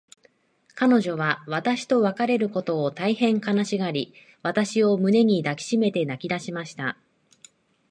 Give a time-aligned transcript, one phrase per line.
[0.73, 6.97] 彼女は私と別れることを、大へん悲しがり、私を胸に抱きしめて泣きだしました。